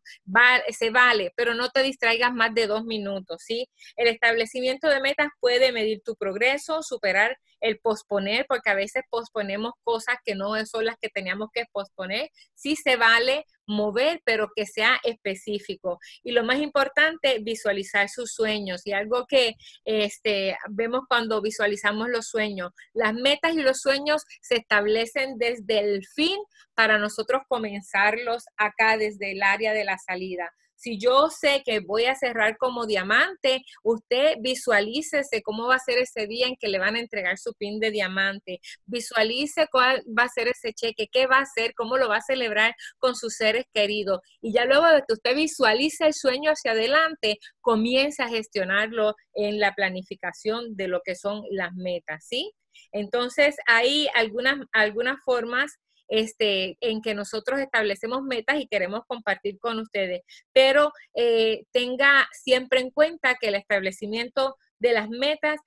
[0.71, 3.69] se vale, pero no te distraigas más de dos minutos, ¿sí?
[3.97, 9.73] El establecimiento de metas puede medir tu progreso, superar el posponer, porque a veces posponemos
[9.85, 12.31] cosas que no son las que teníamos que posponer.
[12.55, 15.99] Sí se vale mover, pero que sea específico.
[16.23, 18.83] Y lo más importante, visualizar sus sueños.
[18.85, 19.55] Y algo que
[19.85, 26.05] este, vemos cuando visualizamos los sueños, las metas y los sueños se establecen desde el
[26.07, 26.39] fin
[26.75, 30.51] para nosotros comenzarlos acá desde el área de la salida.
[30.81, 35.99] Si yo sé que voy a cerrar como diamante, usted visualícese cómo va a ser
[35.99, 38.61] ese día en que le van a entregar su pin de diamante.
[38.87, 42.23] Visualice cuál va a ser ese cheque, qué va a hacer, cómo lo va a
[42.23, 44.21] celebrar con sus seres queridos.
[44.41, 49.61] Y ya luego de que usted visualice el sueño hacia adelante, comience a gestionarlo en
[49.61, 52.53] la planificación de lo que son las metas, ¿sí?
[52.93, 55.79] Entonces, hay algunas, algunas formas
[56.11, 60.23] este, en que nosotros establecemos metas y queremos compartir con ustedes.
[60.53, 65.61] Pero eh, tenga siempre en cuenta que el establecimiento de las metas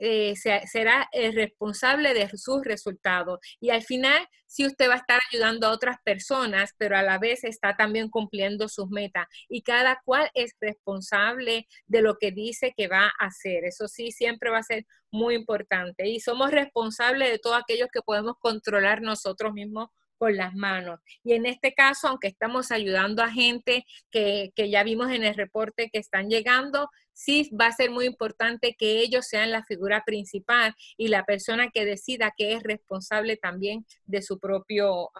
[0.00, 3.38] eh, será el responsable de sus resultados.
[3.60, 7.18] Y al final, si usted va a estar ayudando a otras personas, pero a la
[7.18, 9.26] vez está también cumpliendo sus metas.
[9.48, 13.64] Y cada cual es responsable de lo que dice que va a hacer.
[13.64, 16.08] Eso sí, siempre va a ser muy importante.
[16.08, 19.88] Y somos responsables de todo aquello que podemos controlar nosotros mismos
[20.20, 21.00] con las manos.
[21.24, 25.34] Y en este caso, aunque estamos ayudando a gente que, que, ya vimos en el
[25.34, 30.04] reporte que están llegando, sí va a ser muy importante que ellos sean la figura
[30.04, 35.10] principal y la persona que decida que es responsable también de su propio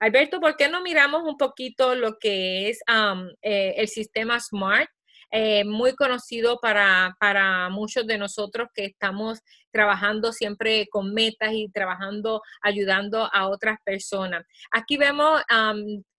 [0.00, 2.80] Alberto, ¿por qué no miramos un poquito lo que es
[3.42, 4.90] eh, el sistema SMART?
[5.30, 11.68] Eh, muy conocido para, para, muchos de nosotros que estamos trabajando siempre con metas y
[11.68, 14.44] trabajando, ayudando a otras personas.
[14.70, 15.42] Aquí vemos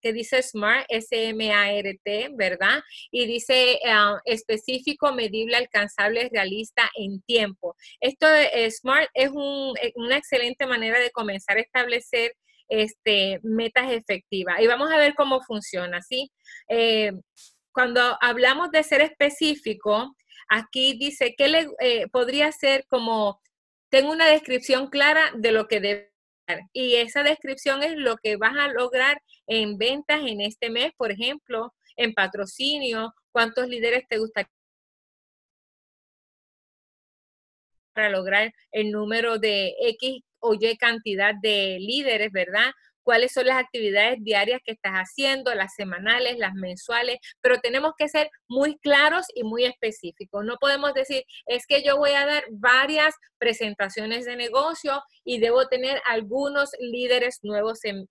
[0.02, 2.82] que dice SMART, S-M-A-R-T, ¿verdad?
[3.10, 3.80] Y dice
[4.24, 7.74] específico, medible, alcanzable, realista en tiempo.
[8.00, 12.34] Esto de SMART es eh, una excelente manera de comenzar a establecer
[12.68, 14.60] este, metas efectivas.
[14.60, 16.30] Y vamos a ver cómo funciona, ¿sí?
[16.68, 17.12] Eh,
[17.76, 20.16] cuando hablamos de ser específico,
[20.48, 23.38] aquí dice que le eh, podría ser como,
[23.90, 26.12] tengo una descripción clara de lo que debe
[26.72, 31.12] y esa descripción es lo que vas a lograr en ventas en este mes, por
[31.12, 34.50] ejemplo, en patrocinio, cuántos líderes te gustaría
[37.92, 42.72] para lograr el número de X o Y cantidad de líderes, ¿verdad?
[43.06, 48.08] Cuáles son las actividades diarias que estás haciendo, las semanales, las mensuales, pero tenemos que
[48.08, 50.44] ser muy claros y muy específicos.
[50.44, 55.68] No podemos decir, es que yo voy a dar varias presentaciones de negocio y debo
[55.68, 58.08] tener algunos líderes nuevos en,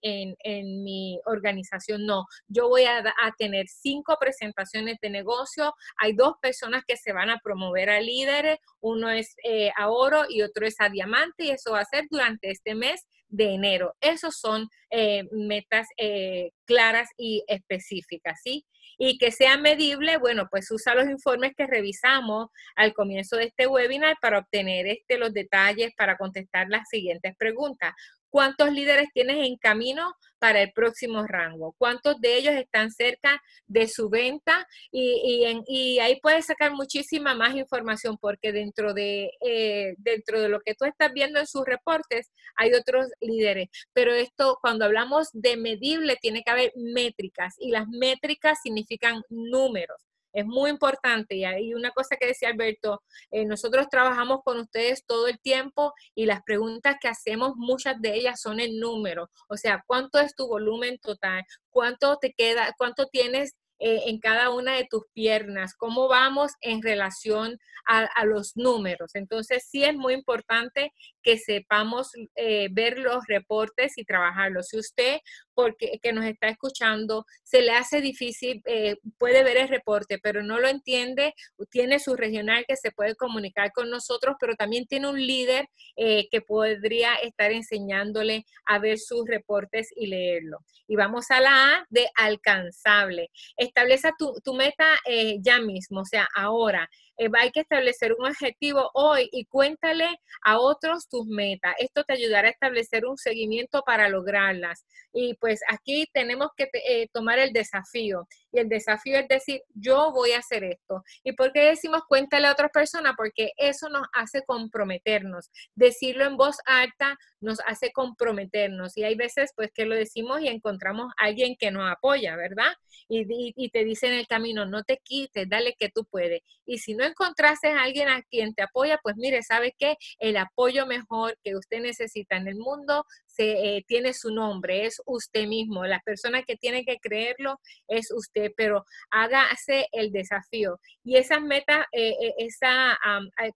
[0.84, 2.06] mi organización.
[2.06, 3.04] No, yo voy a,
[3.38, 5.74] tener cinco presentaciones de negocio.
[5.98, 10.24] Hay dos personas que se van a promover a líderes, uno es eh, a oro
[10.30, 13.06] y otro es a diamante y eso va a ser durante este mes
[13.36, 13.96] de enero.
[14.00, 18.66] Esos son eh, metas eh, claras y específicas, ¿sí?
[18.98, 23.68] Y que sea medible, bueno, pues usa los informes que revisamos al comienzo de este
[23.68, 27.92] webinar para obtener este, los detalles para contestar las siguientes preguntas
[28.36, 33.88] cuántos líderes tienes en camino para el próximo rango, cuántos de ellos están cerca de
[33.88, 40.50] su venta y, ahí puedes sacar muchísima más información porque dentro de, eh, dentro de
[40.50, 45.30] lo que tú estás viendo en sus reportes hay otros líderes, pero esto cuando hablamos
[45.32, 51.36] de medible tiene que haber métricas y las métricas significan números es muy importante.
[51.36, 55.94] Y hay una cosa que decía Alberto, eh, nosotros trabajamos con ustedes todo el tiempo
[56.14, 59.30] y las preguntas que hacemos, muchas de ellas son en número.
[59.48, 61.44] O sea, ¿cuánto es tu volumen total?
[61.70, 62.74] ¿Cuánto te queda?
[62.78, 67.58] ¿Cuánto tienes eh, en cada una de tus piernas, cómo vamos en relación
[67.88, 69.12] a, los números.
[69.14, 74.68] Entonces, sí es muy importante que sepamos eh, ver los reportes y trabajarlos.
[74.70, 75.20] Si usted,
[75.54, 80.42] porque que nos está escuchando, se le hace difícil, eh, puede ver el reporte, pero
[80.42, 81.36] no lo entiende,
[81.70, 86.42] tiene su regional que se puede comunicar con nosotros, pero también tiene un líder que
[86.46, 90.60] podría estar enseñándole a ver sus reportes y leerlo.
[90.88, 93.30] Y vamos a la A de alcanzable
[93.76, 96.90] establece tu, meta eh, ya mismo, o sea, ahora.
[97.18, 101.76] Eh, hay que establecer un objetivo hoy y cuéntale a otros tus metas.
[101.80, 104.86] Esto te ayudará a establecer un seguimiento para lograrlas.
[105.14, 108.28] Y pues aquí tenemos que eh, tomar el desafío.
[108.52, 111.04] Y el desafío es decir, yo voy a hacer esto.
[111.24, 113.14] ¿Y por qué decimos cuéntale a otra persona?
[113.16, 115.50] Porque eso nos hace comprometernos.
[115.74, 118.98] Decirlo en voz alta nos hace comprometernos.
[118.98, 122.74] Y hay veces pues que lo decimos y encontramos a alguien que nos apoya, ¿verdad?
[123.08, 126.42] Y, y te dice en el camino, no te quites, dale que tú puedes.
[126.66, 129.96] Y si no encontraste a alguien a quien te apoya, pues mire, ¿sabe qué?
[130.20, 133.06] El apoyo mejor que usted necesita en el mundo
[133.36, 135.86] se, eh, tiene su nombre, es usted mismo.
[135.86, 140.80] La persona que tiene que creerlo es usted, pero hágase el desafío.
[141.04, 142.98] Y esas metas eh, eh, esa,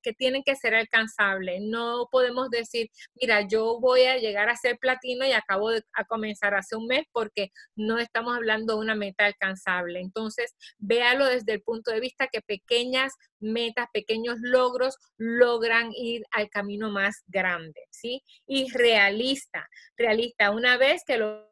[0.04, 1.62] que tienen que ser alcanzables.
[1.62, 6.54] No podemos decir, mira, yo voy a llegar a ser platino y acabo de comenzar
[6.56, 10.00] hace un mes porque no estamos hablando de una meta alcanzable.
[10.00, 16.50] Entonces, véalo desde el punto de vista que pequeñas metas, pequeños logros logran ir al
[16.50, 18.24] camino más grande, ¿sí?
[18.46, 20.51] Y realista, realista.
[20.51, 21.49] Una vez que lo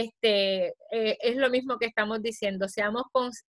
[0.00, 3.02] este, eh, es lo mismo que estamos diciendo, seamos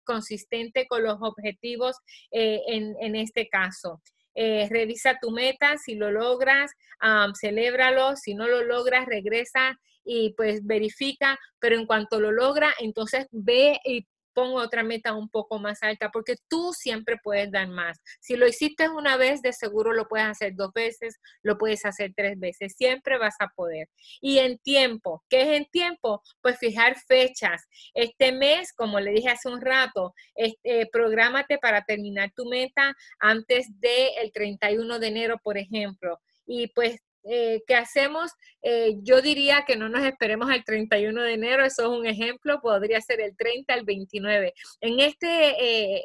[0.04, 1.96] consistentes con los objetivos
[2.32, 4.02] eh, en, este caso.
[4.34, 10.34] Eh, revisa tu meta, si lo logras, um, celébralo, si no lo logras, regresa y
[10.34, 14.06] pues verifica, pero en cuanto lo logra, entonces ve y
[14.40, 17.98] pongo otra meta un poco más alta, porque tú siempre puedes dar más.
[18.20, 22.14] Si lo hiciste una vez, de seguro lo puedes hacer dos veces, lo puedes hacer
[22.16, 23.90] tres veces, siempre vas a poder.
[24.22, 26.22] Y en tiempo, ¿qué es en tiempo?
[26.40, 27.66] Pues fijar fechas.
[27.92, 33.66] Este mes, como le dije hace un rato, este, prográmate para terminar tu meta antes
[33.78, 36.18] del 31 de enero, por ejemplo.
[36.46, 41.34] Y pues eh, que hacemos, eh, yo diría que no nos esperemos al 31 de
[41.34, 44.54] enero, eso es un ejemplo, podría ser el 30 al 29.
[44.80, 45.56] En este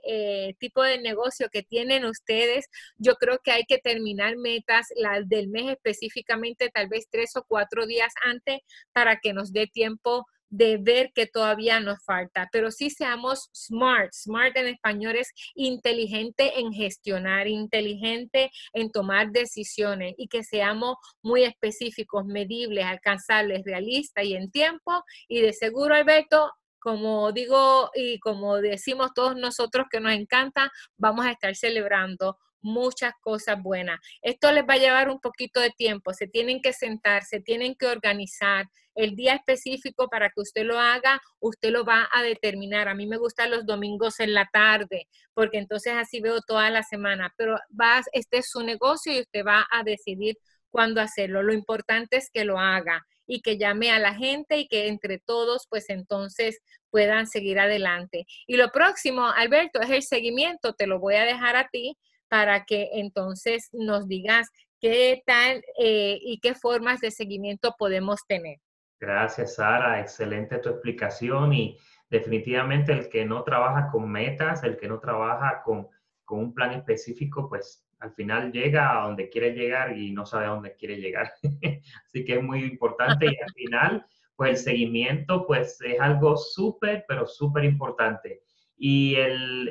[0.03, 5.27] eh, tipo de negocio que tienen ustedes, yo creo que hay que terminar metas las
[5.29, 8.59] del mes específicamente, tal vez tres o cuatro días antes,
[8.91, 14.13] para que nos dé tiempo de ver que todavía nos falta, pero sí seamos smart.
[14.13, 21.43] Smart en español es inteligente en gestionar, inteligente en tomar decisiones y que seamos muy
[21.43, 25.03] específicos, medibles, alcanzables, realistas y en tiempo.
[25.27, 31.25] Y de seguro, Alberto, como digo y como decimos todos nosotros que nos encanta, vamos
[31.25, 33.99] a estar celebrando muchas cosas buenas.
[34.21, 37.75] Esto les va a llevar un poquito de tiempo, se tienen que sentar, se tienen
[37.75, 38.67] que organizar.
[38.95, 42.87] El día específico para que usted lo haga, usted lo va a determinar.
[42.87, 46.83] A mí me gustan los domingos en la tarde, porque entonces así veo toda la
[46.83, 50.37] semana, pero va, este es su negocio y usted va a decidir
[50.69, 51.43] cuándo hacerlo.
[51.43, 55.19] Lo importante es que lo haga y que llame a la gente y que entre
[55.19, 58.25] todos, pues entonces puedan seguir adelante.
[58.47, 60.73] Y lo próximo, Alberto, es el seguimiento.
[60.73, 64.47] Te lo voy a dejar a ti para que entonces nos digas
[64.81, 68.57] qué tal eh, y qué formas de seguimiento podemos tener.
[69.05, 69.99] Gracias, Sara.
[69.99, 71.77] Excelente tu explicación y
[72.09, 75.87] definitivamente el que no trabaja con metas, el que no trabaja con,
[76.23, 80.45] con un plan específico, pues al final llega a donde quiere llegar y no sabe
[80.45, 81.31] a dónde quiere llegar.
[82.07, 87.05] Así que es muy importante y al final, pues el seguimiento, pues es algo súper,
[87.07, 88.41] pero súper importante.
[88.75, 89.65] Y el,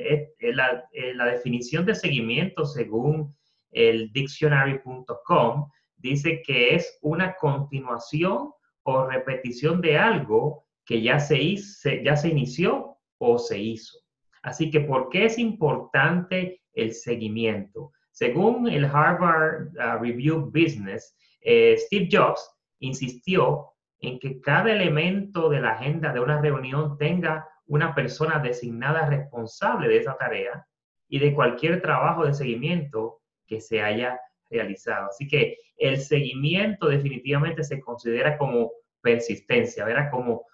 [0.54, 0.84] la,
[1.16, 3.34] la, definición de seguimiento, según
[3.72, 8.52] el dictionary.com, dice que es una continuación
[8.84, 13.98] o repetición de algo que ya se, hizo, ya se inició o se hizo.
[14.42, 17.92] Así que, ¿por qué es importante el seguimiento?
[18.10, 23.70] Según el Harvard uh, Review Business, eh, Steve Jobs insistió
[24.00, 29.88] en que cada elemento de la agenda de una reunión tenga una persona designada responsable
[29.88, 30.66] de esa tarea
[31.08, 34.20] y de cualquier trabajo de seguimiento que se haya
[34.54, 35.08] realizado.
[35.08, 38.70] Así que el seguimiento definitivamente se considera como
[39.02, 40.10] persistencia, ¿verdad?
[40.10, 40.46] Como,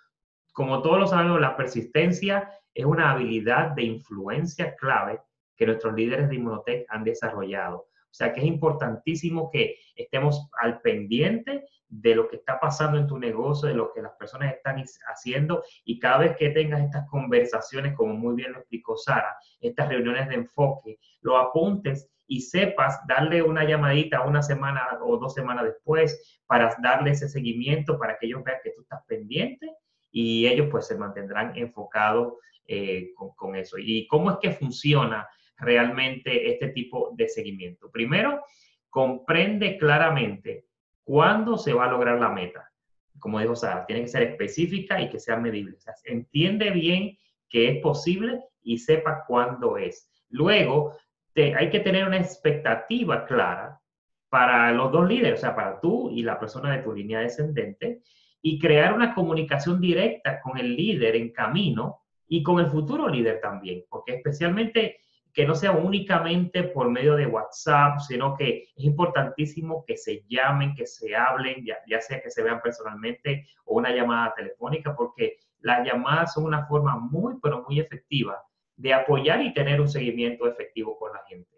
[0.52, 5.20] como todos lo sabemos, la persistencia es una habilidad de influencia clave
[5.56, 7.86] que nuestros líderes de Inmunotech han desarrollado.
[8.10, 13.06] O sea que es importantísimo que estemos al pendiente de lo que está pasando en
[13.06, 14.82] tu negocio, de lo que las personas están
[15.12, 19.88] haciendo y cada vez que tengas estas conversaciones, como muy bien lo explicó Sara, estas
[19.88, 25.64] reuniones de enfoque, lo apuntes y sepas darle una llamadita una semana o dos semanas
[25.64, 29.68] después para darle ese seguimiento para que ellos vean que tú estás pendiente
[30.12, 32.34] y ellos pues se mantendrán enfocados
[32.68, 33.78] eh, con, eso.
[33.78, 35.28] ¿Y cómo es que funciona
[35.58, 37.90] realmente este tipo de seguimiento?
[37.90, 38.44] Primero,
[38.88, 40.66] comprende claramente
[41.02, 42.70] cuándo se va a lograr la meta.
[43.18, 45.78] Como dijo Sara, tiene que ser específica y que sea medible.
[46.04, 47.18] Entiende bien
[47.48, 50.08] que es posible y sepa cuándo es.
[50.28, 50.94] Luego,
[51.34, 53.80] hay que tener una expectativa clara
[54.28, 58.02] para los dos líderes, o sea, para tú y la persona de tu línea descendente,
[58.42, 63.40] y crear una comunicación directa con el líder en camino y con el futuro líder
[63.40, 65.00] también, porque especialmente
[65.32, 70.74] que no sea únicamente por medio de WhatsApp, sino que es importantísimo que se llamen,
[70.74, 75.38] que se hablen, ya, ya sea que se vean personalmente o una llamada telefónica, porque
[75.60, 78.42] las llamadas son una forma muy, pero muy efectiva
[78.80, 81.50] de apoyar y tener un seguimiento efectivo con la gente.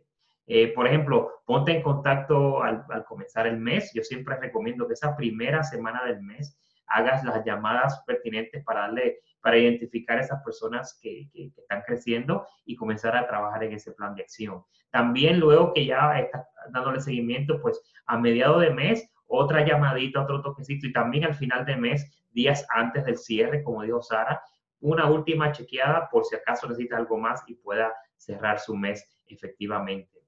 [0.46, 3.92] Eh, por ejemplo, ponte en contacto al, comenzar el mes.
[3.94, 6.58] Yo siempre recomiendo que esa primera semana del mes
[6.88, 12.44] hagas las llamadas pertinentes para darle, para identificar a esas personas que, que, están creciendo
[12.64, 14.64] y comenzar a trabajar en ese plan de acción.
[14.90, 20.42] También luego que ya estás dándole seguimiento, pues a mediado de mes, otra llamadita, otro
[20.42, 24.42] toquecito y también al final de mes, días antes del cierre, como dijo Sara,
[24.82, 30.20] una última chequeada por si acaso necesita algo más y pueda cerrar su mes efectivamente.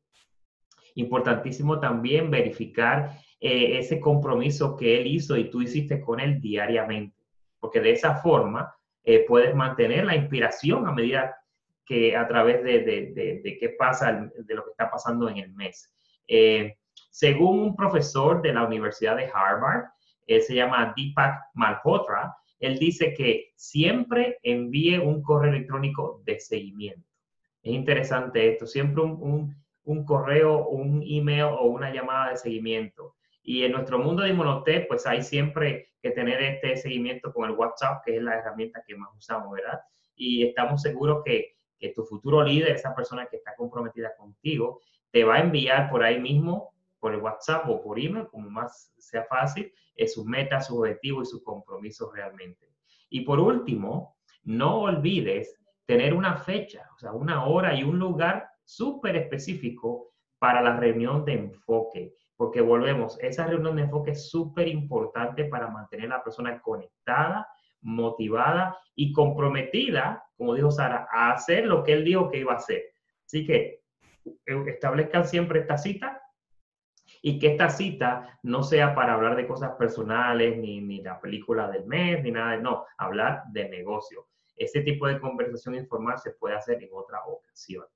[0.95, 7.17] Importantísimo también verificar eh, ese compromiso que él hizo y tú hiciste con él diariamente,
[7.59, 11.37] porque de esa forma eh, puedes mantener la inspiración a medida
[11.85, 15.93] que a través de, qué pasa, de lo que está pasando en el mes.
[16.27, 16.79] Eh,
[17.11, 19.85] según un profesor de la Universidad de Harvard,
[20.27, 27.09] se llama Deepak Malhotra, él dice que siempre envíe un correo electrónico de seguimiento.
[27.63, 33.17] Es interesante esto, siempre un, correo, un email o una llamada de seguimiento.
[33.43, 37.57] Y en nuestro mundo de Inmunotech, pues hay siempre que tener este seguimiento con el
[37.57, 39.81] WhatsApp, que es la herramienta que más usamos, ¿verdad?
[40.17, 41.55] Y estamos seguros que
[41.93, 44.81] tu futuro líder, esa persona que está comprometida contigo,
[45.11, 46.74] te va a enviar por ahí mismo,
[47.05, 49.71] por el WhatsApp o por email, como más sea fácil,
[50.07, 52.71] sus metas, sus objetivos y sus compromisos realmente.
[53.11, 58.49] Y por último, no olvides tener una fecha, o sea, una hora y un lugar
[58.65, 64.67] súper específico para la reunión de enfoque, porque volvemos, esa reunión de enfoque es súper
[64.69, 67.47] importante para mantener a la persona conectada,
[67.83, 72.57] motivada y comprometida, como dijo Sara, a hacer lo que él dijo que iba a
[72.57, 72.83] hacer.
[73.27, 73.83] Así que
[74.25, 76.23] eh, establezcan siempre esta cita
[77.27, 81.71] y que esta cita no sea para hablar de cosas personales, ni, ni la película
[81.71, 84.27] del mes, ni nada, no, hablar de negocio.
[84.55, 87.87] Ese tipo de conversación informal se puede hacer en otra ocasión.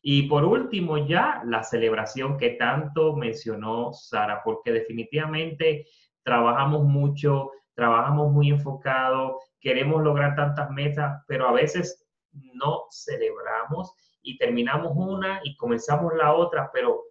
[0.00, 5.86] Y por último, ya la celebración que tanto mencionó Sara, porque definitivamente
[6.22, 14.38] trabajamos mucho, trabajamos muy enfocado, queremos lograr tantas metas, pero a veces no celebramos y
[14.38, 17.07] terminamos una y comenzamos la otra, pero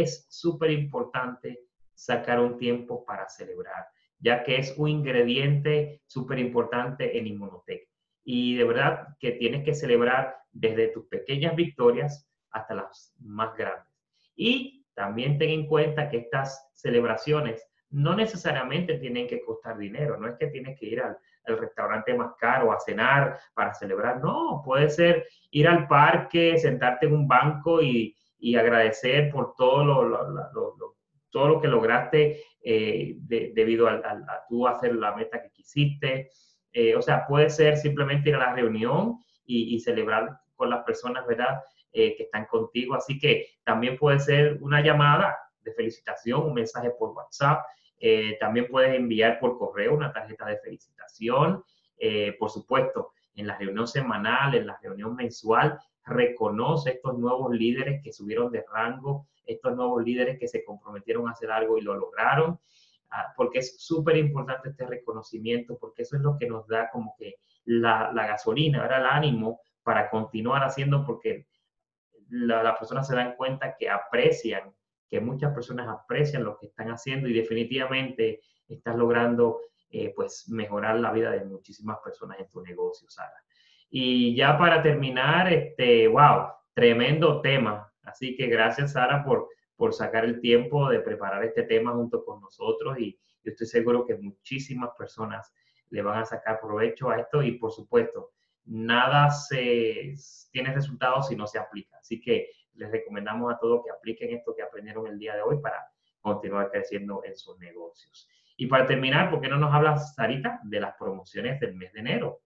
[0.00, 1.60] es súper importante
[1.94, 3.86] sacar un tiempo para celebrar,
[4.18, 7.88] ya que es un ingrediente súper importante en Inmunotech.
[8.24, 13.86] Y de verdad que tienes que celebrar desde tus pequeñas victorias hasta las más grandes.
[14.34, 20.28] Y también ten en cuenta que estas celebraciones no necesariamente tienen que costar dinero, no
[20.28, 21.16] es que tienes que ir al,
[21.46, 27.06] al, restaurante más caro a cenar para celebrar, no, puede ser ir al parque, sentarte
[27.06, 30.52] en un banco y, y agradecer por todo lo,
[31.30, 36.30] todo lo que lograste eh, debido a, a, hacer la meta que quisiste.
[36.70, 39.16] Eh, o sea, puede ser simplemente ir a la reunión
[39.46, 41.58] y, celebrar con las personas, ¿verdad?
[41.90, 42.94] Eh, que están contigo.
[42.94, 47.64] Así que también puede ser una llamada de felicitación, un mensaje por WhatsApp.
[48.40, 51.64] también puedes enviar por correo una tarjeta de felicitación.
[52.38, 58.12] por supuesto, en la reunión semanal, en la reunión mensual, reconoce estos nuevos líderes que
[58.12, 62.58] subieron de rango, estos nuevos líderes que se comprometieron a hacer algo y lo lograron,
[63.10, 67.14] ah, porque es súper importante este reconocimiento, porque eso es lo que nos da como
[67.18, 71.46] que la, gasolina, ahora el ánimo para continuar haciendo, porque
[72.28, 74.74] las personas se dan cuenta que aprecian,
[75.08, 79.60] que muchas personas aprecian lo que están haciendo y definitivamente estás logrando
[79.96, 83.44] eh, pues mejorar la vida de muchísimas personas en tu negocio, Sara.
[83.88, 87.92] Y ya para terminar, este, wow, tremendo tema.
[88.02, 92.40] Así que gracias, Sara, por, por sacar el tiempo de preparar este tema junto con
[92.40, 95.54] nosotros y yo estoy seguro que muchísimas personas
[95.90, 98.32] le van a sacar provecho a esto y por supuesto,
[98.64, 100.12] nada se
[100.50, 101.98] tiene resultados si no se aplica.
[101.98, 105.58] Así que les recomendamos a todos que apliquen esto que aprendieron el día de hoy
[105.60, 105.86] para
[106.20, 108.28] continuar creciendo en sus negocios.
[108.56, 112.00] Y para terminar, ¿por qué no nos hablas, Sarita, de las promociones del mes de
[112.00, 112.40] enero?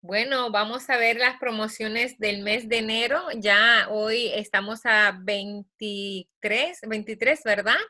[0.00, 3.20] Bueno, vamos a ver las promociones del mes de enero.
[3.34, 7.80] Ya hoy estamos a 23, 23, ¿verdad?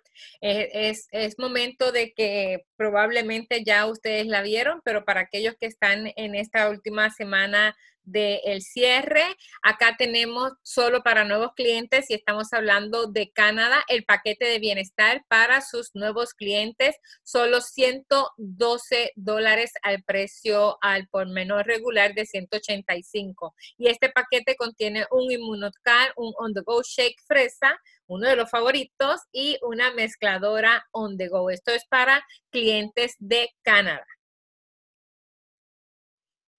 [0.41, 5.67] Eh, es, es, momento de que probablemente ya ustedes la vieron, pero para aquellos que
[5.67, 7.77] están en esta última semana
[8.11, 9.25] del cierre.
[9.63, 15.25] Acá tenemos solo para nuevos clientes y estamos hablando de Canadá, el paquete de bienestar
[15.29, 23.55] para sus nuevos clientes, solo 112 dólares al precio al por menor regular de 185.
[23.77, 28.51] Y este paquete contiene un inmunocar, un on the go shake fresa, uno de los
[28.51, 31.51] favoritos y una mezcladora on the go.
[31.51, 34.07] Esto es para clientes de Canadá.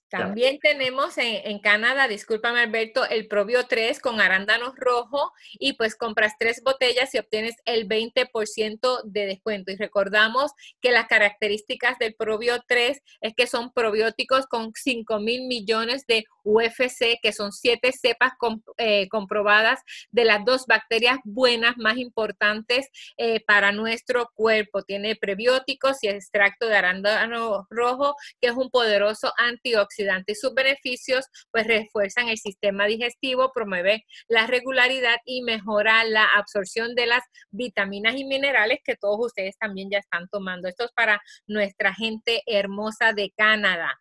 [0.10, 6.34] También tenemos en, Canadá, discúlpame Alberto, el Probio 3 con arándanos rojo y pues compras
[6.40, 9.72] tres botellas y obtienes el 20% de descuento.
[9.72, 10.52] Y recordamos
[10.82, 16.26] que las características del Probio 3 es que son probióticos con 5 mil millones de
[16.50, 18.34] UFC, que son siete cepas
[18.78, 19.80] eh, comprobadas
[20.12, 22.88] de las dos bacterias buenas más importantes
[23.18, 24.84] eh, para nuestro cuerpo.
[24.84, 30.34] Tiene prebióticos y extracto de arándano rojo, que es un poderoso antioxidante.
[30.34, 36.96] Y sus beneficios pues refuerzan el sistema digestivo, promueve la regularidad y mejora la absorción
[36.96, 40.68] de las vitaminas y minerales que todos ustedes también ya están tomando.
[40.68, 44.00] Esto es para nuestra gente hermosa de Canadá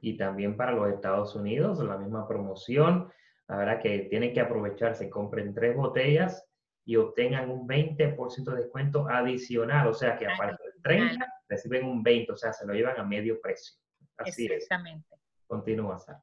[0.00, 3.10] y también para los Estados Unidos, la misma promoción.
[3.48, 6.46] La verdad que tienen que aprovecharse, compren tres botellas
[6.84, 12.02] y obtengan un 20% de descuento adicional, o sea que aparte del 30 reciben un
[12.02, 13.76] 20, o sea, se lo llevan a medio precio.
[14.16, 15.06] Así Exactamente.
[15.14, 15.20] es.
[15.46, 16.22] Continúa, Sara.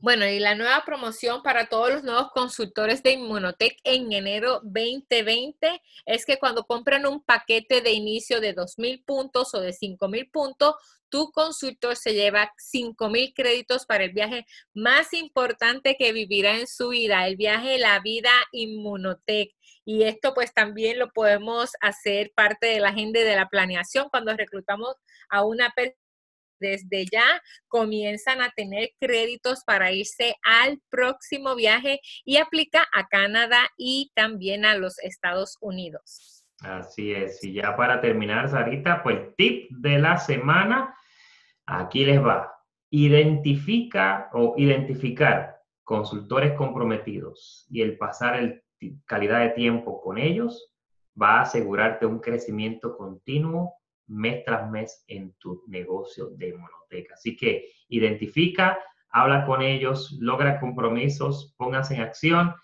[0.00, 5.80] Bueno, y la nueva promoción para todos los nuevos consultores de Inmunotech en enero 2020
[6.06, 10.74] es que cuando compran un paquete de inicio de 2.000 puntos o de 5.000 puntos,
[11.12, 16.66] tu consultor se lleva 5 mil créditos para el viaje más importante que vivirá en
[16.66, 19.54] su vida, el viaje La Vida Inmunotech.
[19.84, 24.34] Y esto pues también lo podemos hacer parte de la agenda de la planeación cuando
[24.34, 24.96] reclutamos
[25.28, 25.98] a una persona
[26.60, 33.68] desde ya comienzan a tener créditos para irse al próximo viaje y aplica a Canadá
[33.76, 36.46] y también a los Estados Unidos.
[36.60, 37.42] Así es.
[37.42, 40.94] Y ya para terminar, Sarita, pues tip de la semana
[41.66, 42.52] Aquí les va.
[42.90, 48.62] Identifica o identificar consultores comprometidos y el pasar el
[49.06, 50.72] calidad de tiempo con ellos
[51.20, 53.74] va a asegurarte un crecimiento continuo
[54.08, 57.14] mes tras mes en tu negocio de monoteca.
[57.14, 58.78] Así que identifica,
[59.10, 62.54] habla con ellos, logra compromisos, pónganse en acción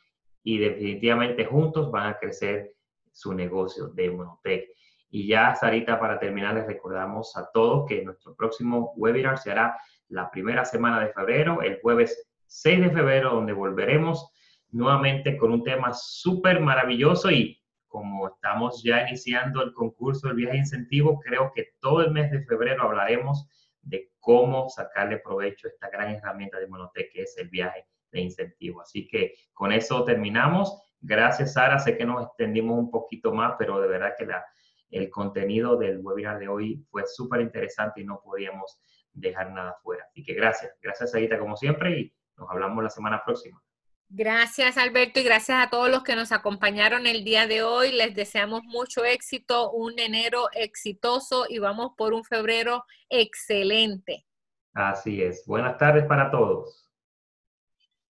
[0.43, 2.73] y definitivamente juntos van a crecer
[3.13, 4.73] su negocio de monoteca.
[5.11, 9.77] Y ya, Sarita, para terminar, les recordamos a todos que nuestro próximo webinar será
[10.09, 14.31] la primera semana de febrero, el jueves 6 de febrero, donde volveremos
[14.71, 20.59] nuevamente con un tema súper maravilloso y como estamos ya iniciando el concurso del viaje
[20.59, 23.49] incentivo, creo que todo el mes de febrero hablaremos
[23.81, 28.21] de cómo sacarle provecho a esta gran herramienta de Monotec, que es el viaje de
[28.21, 28.83] incentivo.
[28.83, 30.83] Así que con eso terminamos.
[31.01, 31.79] Gracias, Sara.
[31.79, 34.45] Sé que nos extendimos un poquito más, pero de verdad que la,
[34.91, 38.81] el contenido del webinar de hoy fue súper interesante y no podíamos
[39.13, 40.05] dejar nada fuera.
[40.05, 43.63] Así que gracias, gracias Aguita como siempre y nos hablamos la semana próxima.
[44.11, 47.93] Gracias Alberto y gracias a todos los que nos acompañaron el día de hoy.
[47.93, 54.25] Les deseamos mucho éxito, un enero exitoso y vamos por un febrero excelente.
[54.73, 55.45] Así es.
[55.47, 56.88] Buenas tardes para todos.